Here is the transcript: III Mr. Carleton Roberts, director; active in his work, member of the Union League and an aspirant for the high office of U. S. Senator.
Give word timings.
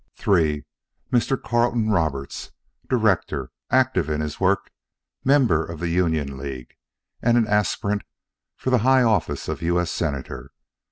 III 0.27 0.65
Mr. 1.11 1.39
Carleton 1.39 1.91
Roberts, 1.91 2.49
director; 2.89 3.51
active 3.69 4.09
in 4.09 4.19
his 4.19 4.39
work, 4.39 4.71
member 5.23 5.63
of 5.63 5.79
the 5.79 5.89
Union 5.89 6.39
League 6.39 6.73
and 7.21 7.37
an 7.37 7.45
aspirant 7.45 8.01
for 8.57 8.71
the 8.71 8.79
high 8.79 9.03
office 9.03 9.47
of 9.47 9.61
U. 9.61 9.79
S. 9.79 9.91
Senator. 9.91 10.53